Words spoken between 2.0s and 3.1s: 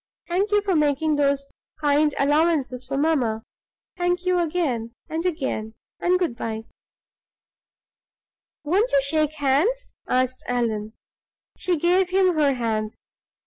allowances for